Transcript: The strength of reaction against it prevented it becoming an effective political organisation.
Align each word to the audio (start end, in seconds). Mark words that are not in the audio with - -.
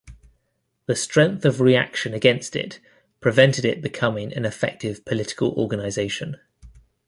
The 0.87 0.95
strength 0.95 1.45
of 1.45 1.61
reaction 1.61 2.15
against 2.15 2.55
it 2.55 2.79
prevented 3.19 3.65
it 3.65 3.83
becoming 3.83 4.33
an 4.33 4.45
effective 4.45 5.05
political 5.05 5.51
organisation. 5.51 6.37